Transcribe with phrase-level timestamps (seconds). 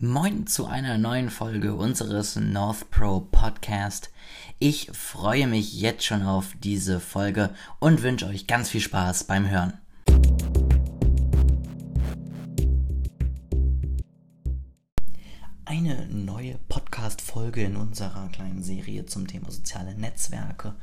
[0.00, 4.10] Moin zu einer neuen Folge unseres North Pro Podcast.
[4.60, 9.50] Ich freue mich jetzt schon auf diese Folge und wünsche euch ganz viel Spaß beim
[9.50, 9.72] Hören.
[15.64, 20.76] Eine neue Podcast-Folge in unserer kleinen Serie zum Thema soziale Netzwerke.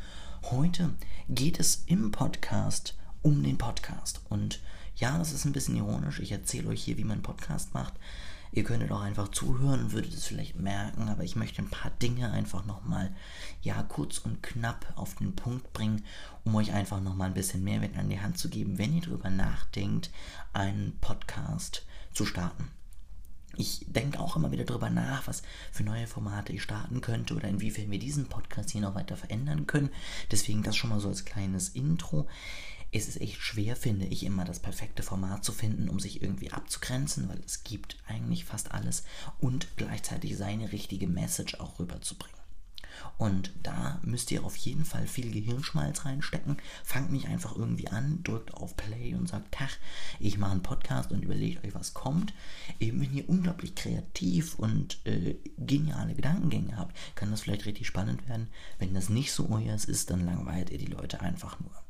[0.52, 0.90] Heute
[1.30, 4.24] geht es im Podcast um den Podcast.
[4.28, 4.60] Und
[4.98, 6.20] ja, das ist ein bisschen ironisch.
[6.20, 7.94] Ich erzähle euch hier, wie man Podcast macht
[8.56, 11.92] Ihr könntet auch einfach zuhören und würdet es vielleicht merken, aber ich möchte ein paar
[11.92, 13.14] Dinge einfach nochmal,
[13.62, 16.06] ja, kurz und knapp auf den Punkt bringen,
[16.46, 19.30] um euch einfach nochmal ein bisschen Mehrwert an die Hand zu geben, wenn ihr darüber
[19.30, 20.10] nachdenkt,
[20.54, 22.72] einen Podcast zu starten.
[23.58, 25.44] Ich denke auch immer wieder darüber nach, was
[25.74, 29.68] für neue Formate ich starten könnte oder inwiefern wir diesen Podcast hier noch weiter verändern
[29.68, 29.90] können.
[30.32, 32.28] Deswegen das schon mal so als kleines Intro
[32.96, 36.52] ist es echt schwer, finde ich, immer das perfekte Format zu finden, um sich irgendwie
[36.52, 39.04] abzugrenzen, weil es gibt eigentlich fast alles
[39.40, 42.36] und gleichzeitig seine richtige Message auch rüberzubringen.
[43.18, 46.56] Und da müsst ihr auf jeden Fall viel Gehirnschmalz reinstecken.
[46.86, 49.76] Fangt nicht einfach irgendwie an, drückt auf Play und sagt, Tach,
[50.22, 52.34] ich mache einen Podcast und überlegt euch, was kommt.
[52.80, 58.30] Eben wenn ihr unglaublich kreativ und äh, geniale Gedankengänge habt, kann das vielleicht richtig spannend
[58.30, 58.48] werden.
[58.80, 61.85] Wenn das nicht so euer ist, dann langweilt ihr die Leute einfach nur.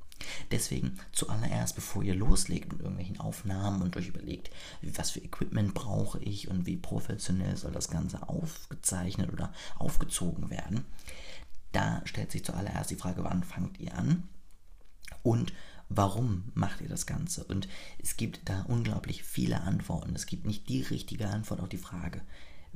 [0.51, 4.49] Deswegen zuallererst, bevor ihr loslegt mit irgendwelchen Aufnahmen und euch überlegt,
[4.81, 10.85] was für Equipment brauche ich und wie professionell soll das Ganze aufgezeichnet oder aufgezogen werden,
[11.71, 14.23] da stellt sich zuallererst die Frage, wann fangt ihr an
[15.23, 15.53] und
[15.89, 17.43] warum macht ihr das Ganze?
[17.43, 17.67] Und
[18.01, 20.15] es gibt da unglaublich viele Antworten.
[20.15, 22.21] Es gibt nicht die richtige Antwort auf die Frage,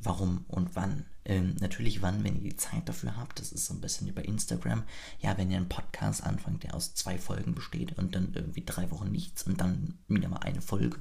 [0.03, 1.05] warum und wann.
[1.25, 3.39] Ähm, natürlich wann, wenn ihr die Zeit dafür habt.
[3.39, 4.83] Das ist so ein bisschen über Instagram.
[5.19, 8.89] Ja, wenn ihr einen Podcast anfangt, der aus zwei Folgen besteht und dann irgendwie drei
[8.91, 10.97] Wochen nichts und dann wieder mal eine Folge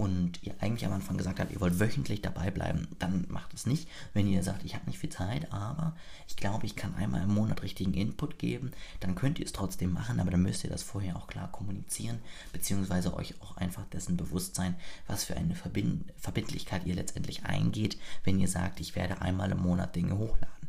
[0.00, 3.66] und ihr eigentlich am Anfang gesagt habt, ihr wollt wöchentlich dabei bleiben, dann macht es
[3.66, 3.86] nicht.
[4.14, 5.94] Wenn ihr sagt, ich habe nicht viel Zeit, aber
[6.26, 9.92] ich glaube, ich kann einmal im Monat richtigen Input geben, dann könnt ihr es trotzdem
[9.92, 12.18] machen, aber dann müsst ihr das vorher auch klar kommunizieren,
[12.50, 14.74] beziehungsweise euch auch einfach dessen bewusst sein,
[15.06, 19.60] was für eine Verbind Verbindlichkeit ihr letztendlich eingeht, wenn ihr sagt, ich werde einmal im
[19.60, 20.68] Monat Dinge hochladen.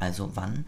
[0.00, 0.66] Also wann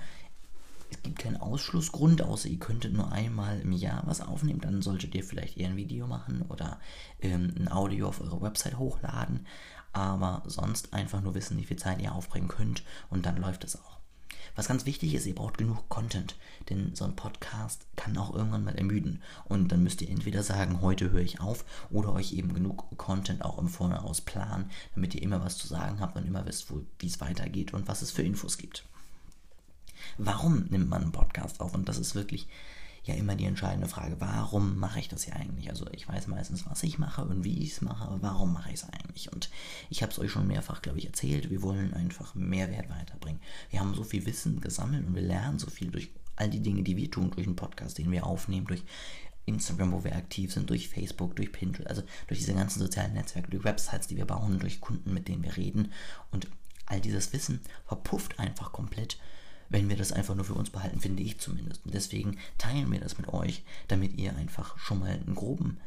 [0.90, 4.60] es gibt keinen Ausschlussgrund, außer ihr könntet nur einmal im Jahr was aufnehmen.
[4.60, 6.80] Dann solltet ihr vielleicht eher ein Video machen oder
[7.20, 9.46] ähm, ein Audio auf eure Website hochladen.
[9.92, 13.76] Aber sonst einfach nur wissen, wie viel Zeit ihr aufbringen könnt und dann läuft es
[13.76, 14.00] auch.
[14.56, 16.36] Was ganz wichtig ist, ihr braucht genug Content,
[16.68, 19.22] denn so ein Podcast kann auch irgendwann mal ermüden.
[19.44, 23.44] Und dann müsst ihr entweder sagen, heute höre ich auf, oder euch eben genug Content
[23.44, 27.06] auch im Voraus planen, damit ihr immer was zu sagen habt und immer wisst, wie
[27.06, 28.84] es weitergeht und was es für Infos gibt.
[30.24, 31.74] Warum nimmt man einen Podcast auf?
[31.74, 32.48] Und das ist wirklich
[33.04, 34.16] ja immer die entscheidende Frage.
[34.18, 35.70] Warum mache ich das ja eigentlich?
[35.70, 38.68] Also ich weiß meistens, was ich mache und wie ich es mache, aber warum mache
[38.70, 39.32] ich es eigentlich?
[39.32, 39.50] Und
[39.88, 41.50] ich habe es euch schon mehrfach, glaube ich, erzählt.
[41.50, 43.40] Wir wollen einfach Mehrwert weiterbringen.
[43.70, 46.82] Wir haben so viel Wissen gesammelt und wir lernen so viel durch all die Dinge,
[46.82, 48.84] die wir tun, durch einen Podcast, den wir aufnehmen, durch
[49.46, 53.50] Instagram, wo wir aktiv sind, durch Facebook, durch Pinterest, also durch diese ganzen sozialen Netzwerke,
[53.50, 55.92] durch Websites, die wir bauen, durch Kunden, mit denen wir reden.
[56.30, 56.48] Und
[56.86, 59.18] all dieses Wissen verpufft einfach komplett
[59.70, 61.86] wenn wir das einfach nur für uns behalten, finde ich zumindest.
[61.86, 65.78] Und deswegen teilen wir das mit euch, damit ihr einfach schon mal einen groben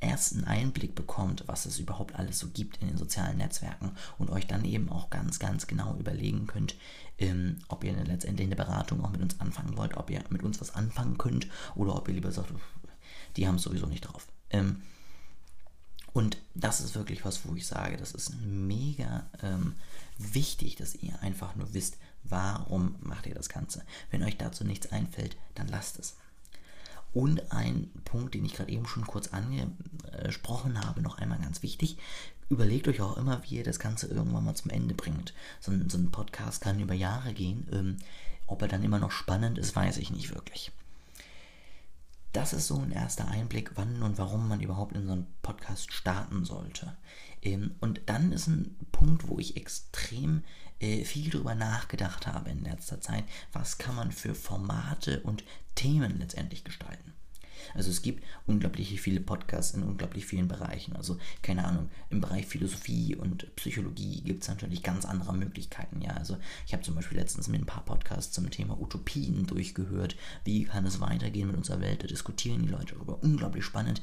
[0.00, 4.46] ersten Einblick bekommt, was es überhaupt alles so gibt in den sozialen Netzwerken und euch
[4.46, 6.76] dann eben auch ganz, ganz genau überlegen könnt,
[7.18, 10.60] ähm, ob ihr letztendlich eine Beratung auch mit uns anfangen wollt, ob ihr mit uns
[10.60, 12.52] was anfangen könnt oder ob ihr lieber sagt,
[13.36, 14.28] die haben es sowieso nicht drauf.
[14.50, 14.82] Ähm,
[16.12, 19.74] und das ist wirklich was, wo ich sage, das ist mega ähm,
[20.16, 21.98] wichtig, dass ihr einfach nur wisst,
[22.28, 23.84] Warum macht ihr das Ganze?
[24.10, 26.16] Wenn euch dazu nichts einfällt, dann lasst es.
[27.14, 31.96] Und ein Punkt, den ich gerade eben schon kurz angesprochen habe, noch einmal ganz wichtig.
[32.50, 35.34] Überlegt euch auch immer, wie ihr das Ganze irgendwann mal zum Ende bringt.
[35.60, 37.66] So ein, so ein Podcast kann über Jahre gehen.
[37.72, 37.96] Ähm,
[38.46, 40.72] ob er dann immer noch spannend ist, weiß ich nicht wirklich.
[42.32, 45.92] Das ist so ein erster Einblick, wann und warum man überhaupt in so einen Podcast
[45.92, 46.94] starten sollte.
[47.42, 50.42] Ähm, und dann ist ein Punkt, wo ich extrem
[50.80, 55.44] äh, viel darüber nachgedacht habe in letzter Zeit, was kann man für Formate und
[55.74, 57.14] Themen letztendlich gestalten.
[57.74, 60.96] Also es gibt unglaublich viele Podcasts in unglaublich vielen Bereichen.
[60.96, 66.00] Also keine Ahnung, im Bereich Philosophie und Psychologie gibt es natürlich ganz andere Möglichkeiten.
[66.00, 70.16] Ja, also ich habe zum Beispiel letztens mit ein paar Podcasts zum Thema Utopien durchgehört.
[70.44, 72.02] Wie kann es weitergehen mit unserer Welt?
[72.02, 73.22] Da diskutieren die Leute darüber.
[73.22, 74.02] Unglaublich spannend.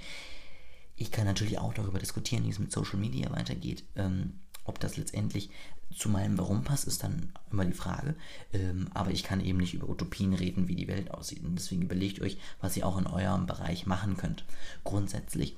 [0.95, 3.83] Ich kann natürlich auch darüber diskutieren, wie es mit Social Media weitergeht.
[3.95, 5.49] Ähm, ob das letztendlich
[5.95, 8.15] zu meinem Warum passt, ist dann immer die Frage.
[8.53, 11.43] Ähm, aber ich kann eben nicht über Utopien reden, wie die Welt aussieht.
[11.43, 14.43] Und deswegen überlegt euch, was ihr auch in eurem Bereich machen könnt.
[14.83, 15.55] Grundsätzlich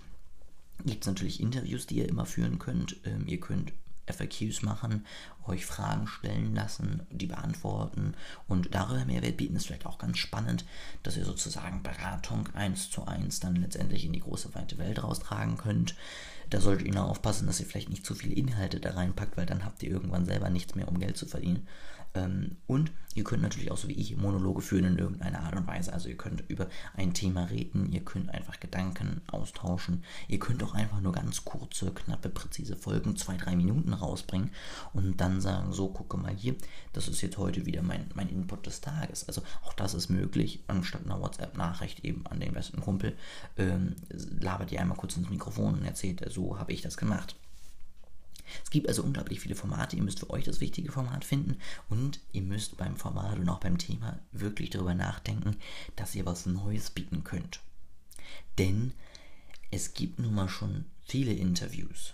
[0.86, 2.98] gibt es natürlich Interviews, die ihr immer führen könnt.
[3.06, 3.72] Ähm, ihr könnt
[4.12, 5.06] FAQs machen,
[5.46, 8.14] euch Fragen stellen lassen, die beantworten
[8.48, 9.56] und darüber Mehrwert bieten.
[9.56, 10.66] ist vielleicht auch ganz spannend,
[11.04, 15.58] dass ihr sozusagen Beratung eins zu eins dann letztendlich in die große weite Welt raustragen
[15.58, 15.96] könnt.
[16.50, 19.46] Da solltet ihr nur aufpassen, dass ihr vielleicht nicht zu viele Inhalte da reinpackt, weil
[19.46, 21.68] dann habt ihr irgendwann selber nichts mehr, um Geld zu verdienen.
[22.18, 25.68] Ähm, und ihr könnt natürlich auch so wie ich Monologe führen in irgendeiner Art und
[25.68, 25.94] Weise.
[25.94, 30.04] Also ihr könnt über ein Thema reden, ihr könnt einfach Gedanken austauschen.
[30.28, 34.52] Ihr könnt auch einfach nur ganz kurze, knappe, präzise Folgen, zwei, drei Minuten rausbringen
[34.94, 36.56] und dann sagen, so gucke mal hier,
[36.94, 39.28] das ist jetzt heute wieder mein, mein Input des Tages.
[39.28, 43.16] Also auch das ist möglich, anstatt einer WhatsApp-Nachricht eben an den besten Kumpel,
[43.58, 43.96] ähm,
[44.40, 47.36] labert ihr einmal kurz ins Mikrofon und erzählt, so habe ich das gemacht.
[48.64, 49.96] Es gibt also unglaublich viele Formate.
[49.96, 51.58] Ihr müsst für euch das richtige Format finden
[51.90, 55.58] und ihr müsst beim Format und auch beim Thema wirklich darüber nachdenken,
[55.96, 57.60] dass ihr was Neues bieten könnt.
[58.58, 58.94] Denn
[59.72, 62.14] es gibt nun mal schon viele Interviews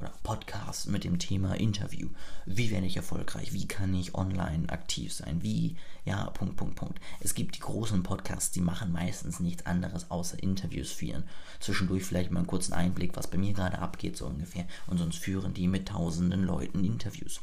[0.00, 2.08] oder Podcasts mit dem Thema Interview.
[2.46, 3.52] Wie werde ich erfolgreich?
[3.52, 5.42] Wie kann ich online aktiv sein?
[5.42, 7.00] Wie, ja, Punkt, Punkt, Punkt.
[7.20, 11.24] Es gibt die großen Podcasts, die machen meistens nichts anderes außer Interviews führen.
[11.60, 14.66] Zwischendurch vielleicht mal einen kurzen Einblick, was bei mir gerade abgeht, so ungefähr.
[14.86, 17.40] Und sonst führen die mit tausenden Leuten Interviews.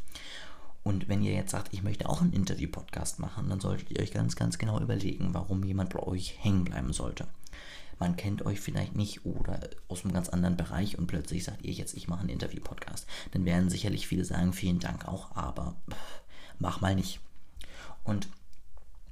[0.84, 4.12] Und wenn ihr jetzt sagt, ich möchte auch einen Interview-Podcast machen, dann solltet ihr euch
[4.12, 7.28] ganz, ganz genau überlegen, warum jemand bei euch hängen bleiben sollte
[8.02, 11.72] man kennt euch vielleicht nicht oder aus einem ganz anderen Bereich und plötzlich sagt ihr
[11.72, 13.06] jetzt, ich mache einen Interview-Podcast.
[13.32, 15.76] Dann werden sicherlich viele sagen, vielen Dank auch, aber
[16.58, 17.20] mach mal nicht.
[18.04, 18.28] Und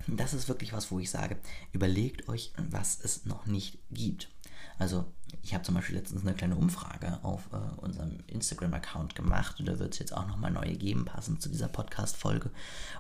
[0.08, 1.38] das ist wirklich was, wo ich sage,
[1.72, 4.28] überlegt euch, was es noch nicht gibt.
[4.80, 5.06] Also
[5.44, 9.78] ich habe zum Beispiel letztens eine kleine Umfrage auf äh, unserem Instagram-Account gemacht und da
[9.78, 12.50] wird es jetzt auch nochmal neue geben, passend zu dieser Podcast-Folge,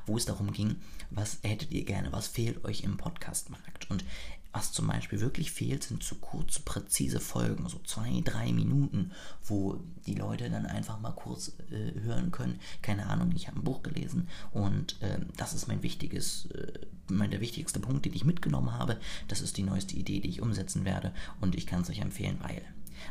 [0.05, 0.75] wo es darum ging,
[1.09, 3.89] was hättet ihr gerne, was fehlt euch im Podcast-Markt?
[3.89, 4.03] Und
[4.51, 9.11] was zum Beispiel wirklich fehlt, sind zu kurze, präzise Folgen, so zwei, drei Minuten,
[9.45, 12.59] wo die Leute dann einfach mal kurz äh, hören können.
[12.81, 17.29] Keine Ahnung, ich habe ein Buch gelesen und äh, das ist mein wichtiges, äh, mein,
[17.29, 18.99] der wichtigste Punkt, den ich mitgenommen habe.
[19.27, 22.39] Das ist die neueste Idee, die ich umsetzen werde und ich kann es euch empfehlen,
[22.41, 22.61] weil.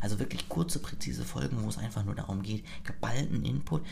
[0.02, 3.82] Also wirklich kurze, präzise Folgen, wo es einfach nur darum geht, geballten Input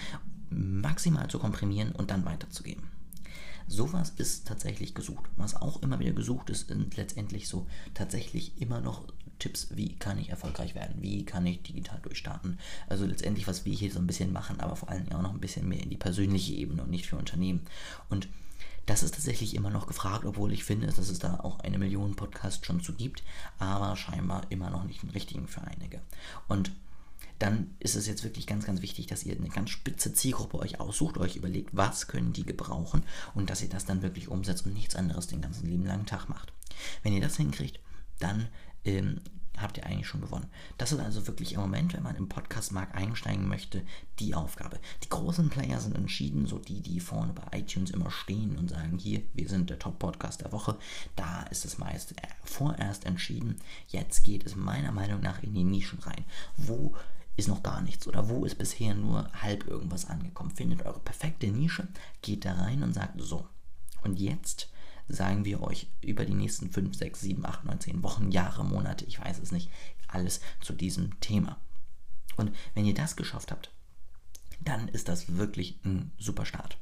[0.51, 2.96] maximal zu komprimieren und dann weiterzugeben.
[3.69, 5.25] Sowas ist tatsächlich gesucht.
[5.37, 9.05] Was auch immer wieder gesucht ist, sind letztendlich so tatsächlich immer noch
[9.39, 12.59] Tipps, wie kann ich erfolgreich werden, wie kann ich digital durchstarten.
[12.89, 15.41] Also letztendlich, was wir hier so ein bisschen machen, aber vor allem auch noch ein
[15.41, 17.61] bisschen mehr in die persönliche Ebene und nicht für Unternehmen.
[18.09, 18.29] Und
[18.87, 22.15] das ist tatsächlich immer noch gefragt, obwohl ich finde, dass es da auch eine Million
[22.15, 23.23] Podcasts schon zu gibt,
[23.59, 26.01] aber scheinbar immer noch nicht den richtigen für einige.
[26.49, 26.71] Und
[27.39, 30.81] dann ist es jetzt wirklich ganz, ganz wichtig, dass ihr eine ganz spitze Zielgruppe euch
[30.81, 33.03] aussucht, euch überlegt, was können die gebrauchen
[33.35, 36.29] und dass ihr das dann wirklich umsetzt und nichts anderes den ganzen lieben langen Tag
[36.29, 36.53] macht.
[37.03, 37.81] Wenn ihr das hinkriegt,
[38.19, 38.49] dann
[38.85, 39.21] ähm,
[39.59, 40.49] habt ihr eigentlich schon gewonnen.
[40.79, 43.83] Das ist also wirklich im Moment, wenn man im Podcast-Markt einsteigen möchte,
[44.19, 44.79] die Aufgabe.
[45.05, 48.99] Die großen Player sind entschieden, so die, die vorne bei iTunes immer stehen und sagen,
[48.99, 50.77] hier, wir sind der Top-Podcast der Woche.
[51.17, 53.57] Da ist es meist vorerst entschieden.
[53.89, 56.25] Jetzt geht es meiner Meinung nach in die Nischen rein,
[56.57, 56.95] wo
[57.37, 60.51] ist noch gar nichts oder wo ist bisher nur halb irgendwas angekommen.
[60.51, 61.87] Findet eure perfekte Nische,
[62.23, 63.47] geht da rein und sagt so.
[64.03, 64.71] Und jetzt
[65.09, 69.05] sagen wir euch über die nächsten 5, 6, 7, 8, 9, 10 Wochen, Jahre, Monate,
[69.05, 69.71] ich weiß es nicht,
[70.09, 71.59] alles zu diesem Thema.
[72.37, 73.71] Und wenn ihr das geschafft habt,
[74.61, 76.79] dann ist das wirklich ein super Start.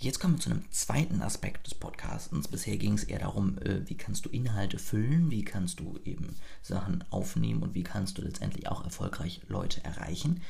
[0.00, 2.46] Jetzt kommen wir zu einem zweiten Aspekt des Podcastens.
[2.46, 6.36] Bisher ging es eher darum, äh, wie kannst du Inhalte füllen, wie kannst du eben
[6.62, 10.40] Sachen aufnehmen und wie kannst du letztendlich auch erfolgreich Leute erreichen.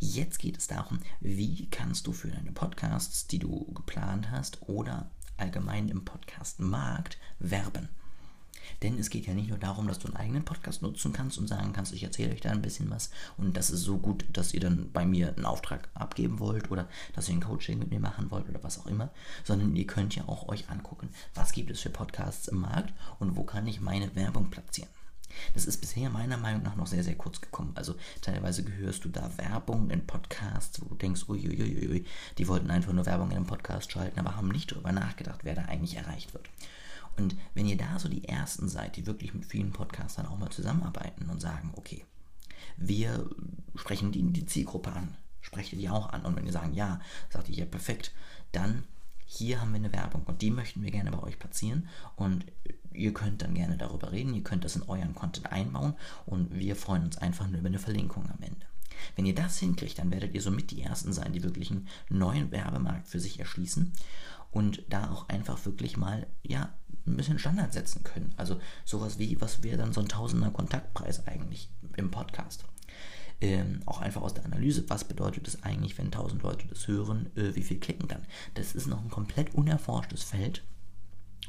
[0.00, 5.08] Jetzt geht es darum, wie kannst du für deine Podcasts, die du geplant hast oder
[5.36, 7.88] allgemein im Podcast-Markt werben.
[8.82, 11.48] Denn es geht ja nicht nur darum, dass du einen eigenen Podcast nutzen kannst und
[11.48, 14.54] sagen kannst, ich erzähle euch da ein bisschen was und das ist so gut, dass
[14.54, 18.00] ihr dann bei mir einen Auftrag abgeben wollt oder dass ihr ein Coaching mit mir
[18.00, 19.10] machen wollt oder was auch immer,
[19.44, 23.36] sondern ihr könnt ja auch euch angucken, was gibt es für Podcasts im Markt und
[23.36, 24.90] wo kann ich meine Werbung platzieren.
[25.54, 27.72] Das ist bisher meiner Meinung nach noch sehr, sehr kurz gekommen.
[27.74, 32.04] Also teilweise gehörst du da Werbung in Podcasts, wo du denkst, uiuiuiui,
[32.38, 35.54] die wollten einfach nur Werbung in einem Podcast schalten, aber haben nicht darüber nachgedacht, wer
[35.54, 36.48] da eigentlich erreicht wird.
[37.16, 40.50] Und wenn ihr da so die Ersten seid, die wirklich mit vielen Podcastern auch mal
[40.50, 42.04] zusammenarbeiten und sagen, okay,
[42.76, 43.28] wir
[43.74, 46.24] sprechen die, die Zielgruppe an, sprecht ihr die auch an.
[46.24, 48.12] Und wenn ihr sagen, ja, sagt ihr, ja, perfekt,
[48.52, 48.84] dann
[49.26, 52.46] hier haben wir eine Werbung und die möchten wir gerne bei euch platzieren und
[52.92, 55.94] ihr könnt dann gerne darüber reden, ihr könnt das in euren Content einbauen
[56.26, 58.64] und wir freuen uns einfach nur über eine Verlinkung am Ende.
[59.16, 62.50] Wenn ihr das hinkriegt, dann werdet ihr somit die Ersten sein, die wirklich einen neuen
[62.50, 63.92] Werbemarkt für sich erschließen
[64.52, 66.72] und da auch einfach wirklich mal, ja,
[67.06, 68.32] ein bisschen Standard setzen können.
[68.36, 72.64] Also sowas wie, was wäre dann so ein Tausender Kontaktpreis eigentlich im Podcast?
[73.40, 77.30] ähm, auch einfach aus der Analyse, was bedeutet es eigentlich, wenn 1000 Leute das hören,
[77.36, 78.24] äh, wie viel klicken dann.
[78.54, 80.62] Das ist noch ein komplett unerforschtes Feld.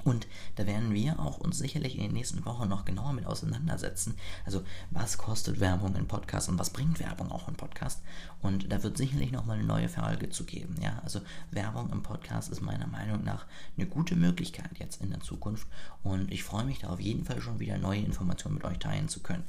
[0.04, 4.16] Und da werden wir auch uns sicherlich in den nächsten Wochen noch genauer mit auseinandersetzen.
[4.46, 8.02] Also was kostet Werbung in Podcast und was bringt Werbung auch in Podcast?
[8.42, 10.76] Und da wird sicherlich nochmal eine neue Folge zu geben.
[10.82, 15.22] Ja, also Werbung im Podcast ist meiner Meinung nach eine gute Möglichkeit jetzt in der
[15.22, 15.68] Zukunft.
[16.04, 19.10] Und ich freue mich da auf jeden Fall schon wieder neue Informationen mit euch teilen
[19.10, 19.44] zu können.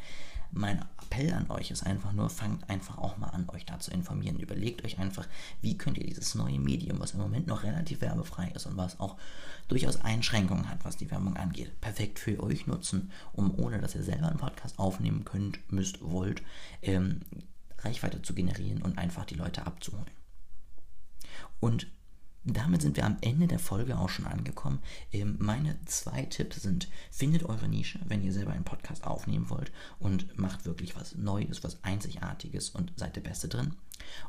[0.50, 3.90] Mein Appell an euch ist einfach nur, fangt einfach auch mal an, euch da zu
[3.90, 4.38] informieren.
[4.38, 5.26] Überlegt euch einfach,
[5.60, 9.00] wie könnt ihr dieses neue Medium, was im Moment noch relativ werbefrei ist und was
[9.00, 9.16] auch
[9.68, 14.02] durchaus Einschränkungen hat, was die Werbung angeht, perfekt für euch nutzen, um ohne dass ihr
[14.02, 16.42] selber einen Podcast aufnehmen könnt, müsst, wollt,
[16.82, 17.20] ähm,
[17.78, 20.10] Reichweite zu generieren und einfach die Leute abzuholen.
[21.60, 21.88] Und
[22.52, 24.80] damit sind wir am Ende der Folge auch schon angekommen.
[25.12, 29.72] Ähm, meine zwei Tipps sind, findet eure Nische, wenn ihr selber einen Podcast aufnehmen wollt
[29.98, 33.74] und macht wirklich was Neues, was Einzigartiges und seid der Beste drin.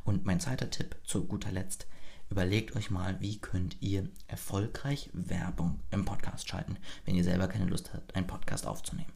[0.04, 1.88] Und mein zweiter Tipp zu guter Letzt,
[2.30, 7.66] überlegt euch mal, wie könnt ihr erfolgreich Werbung im Podcast schalten, wenn ihr selber keine
[7.66, 9.12] Lust habt, einen Podcast aufzunehmen.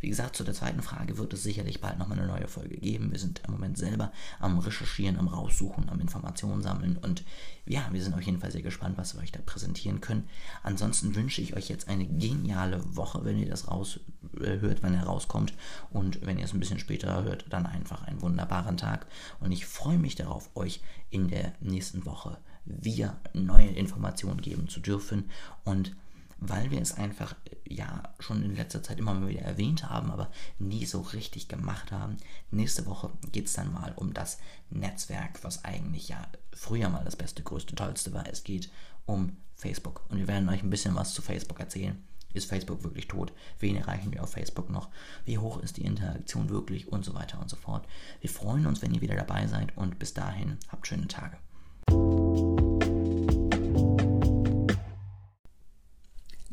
[0.00, 3.10] Wie gesagt, zu der zweiten Frage wird es sicherlich bald nochmal eine neue Folge geben.
[3.10, 7.24] Wir sind im Moment selber am Recherchieren, am Raussuchen, am Informationen sammeln und
[7.66, 10.28] ja, wir sind auf jeden Fall sehr gespannt, was wir euch da präsentieren können.
[10.62, 13.98] Ansonsten wünsche ich euch jetzt eine geniale Woche, wenn ihr das raus
[14.40, 15.52] äh, hört, wenn er rauskommt
[15.90, 19.06] und wenn ihr es ein bisschen später hört, dann einfach einen wunderbaren Tag
[19.40, 24.78] und ich freue mich darauf, euch in der nächsten Woche wieder neue Informationen geben zu
[24.78, 25.30] dürfen
[25.64, 25.96] und
[26.40, 27.34] weil wir es einfach
[27.66, 31.92] ja schon in letzter Zeit immer mal wieder erwähnt haben, aber nie so richtig gemacht
[31.92, 32.16] haben.
[32.50, 34.38] Nächste Woche geht es dann mal um das
[34.70, 38.26] Netzwerk, was eigentlich ja früher mal das beste, größte, tollste war.
[38.26, 38.70] Es geht
[39.06, 42.02] um Facebook und wir werden euch ein bisschen was zu Facebook erzählen.
[42.34, 43.32] Ist Facebook wirklich tot?
[43.58, 44.90] Wen erreichen wir auf Facebook noch?
[45.24, 46.86] Wie hoch ist die Interaktion wirklich?
[46.88, 47.86] Und so weiter und so fort.
[48.20, 51.38] Wir freuen uns, wenn ihr wieder dabei seid und bis dahin habt schöne Tage.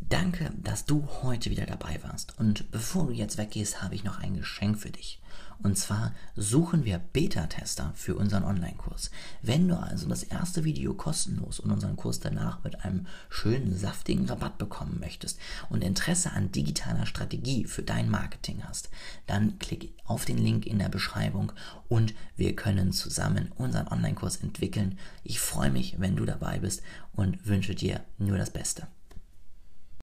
[0.09, 2.37] Danke, dass du heute wieder dabei warst.
[2.37, 5.19] Und bevor du jetzt weggehst, habe ich noch ein Geschenk für dich.
[5.63, 9.09] Und zwar suchen wir Beta-Tester für unseren Online-Kurs.
[9.41, 14.27] Wenn du also das erste Video kostenlos und unseren Kurs danach mit einem schönen, saftigen
[14.27, 18.89] Rabatt bekommen möchtest und Interesse an digitaler Strategie für dein Marketing hast,
[19.25, 21.51] dann klick auf den Link in der Beschreibung
[21.87, 24.99] und wir können zusammen unseren Online-Kurs entwickeln.
[25.23, 26.83] Ich freue mich, wenn du dabei bist
[27.13, 28.87] und wünsche dir nur das Beste.